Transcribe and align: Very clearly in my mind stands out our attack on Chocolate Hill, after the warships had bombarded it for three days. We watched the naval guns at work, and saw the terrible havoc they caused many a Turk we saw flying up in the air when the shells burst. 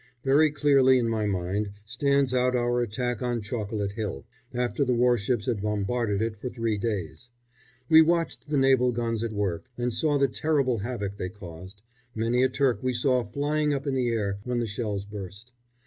Very 0.23 0.49
clearly 0.49 0.97
in 0.97 1.07
my 1.07 1.27
mind 1.27 1.73
stands 1.85 2.33
out 2.33 2.55
our 2.55 2.81
attack 2.81 3.21
on 3.21 3.39
Chocolate 3.43 3.91
Hill, 3.91 4.25
after 4.51 4.83
the 4.83 4.95
warships 4.95 5.45
had 5.45 5.61
bombarded 5.61 6.23
it 6.23 6.37
for 6.37 6.49
three 6.49 6.79
days. 6.79 7.29
We 7.87 8.01
watched 8.01 8.49
the 8.49 8.57
naval 8.57 8.91
guns 8.93 9.23
at 9.23 9.31
work, 9.31 9.67
and 9.77 9.93
saw 9.93 10.17
the 10.17 10.27
terrible 10.27 10.79
havoc 10.79 11.17
they 11.17 11.29
caused 11.29 11.83
many 12.15 12.41
a 12.41 12.49
Turk 12.49 12.81
we 12.81 12.93
saw 12.93 13.21
flying 13.23 13.75
up 13.75 13.85
in 13.85 13.93
the 13.93 14.09
air 14.09 14.39
when 14.43 14.57
the 14.57 14.65
shells 14.65 15.05
burst. 15.05 15.51